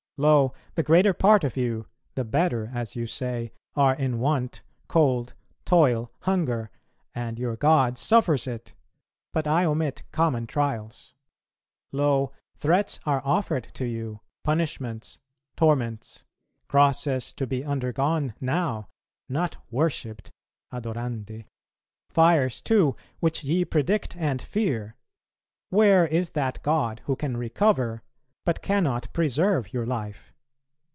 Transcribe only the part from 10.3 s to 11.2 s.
trials.